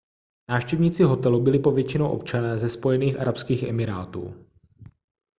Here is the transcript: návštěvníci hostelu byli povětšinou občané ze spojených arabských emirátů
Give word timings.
návštěvníci 0.49 1.03
hostelu 1.03 1.41
byli 1.41 1.59
povětšinou 1.59 2.09
občané 2.11 2.57
ze 2.57 2.69
spojených 2.69 3.19
arabských 3.19 3.63
emirátů 3.63 4.47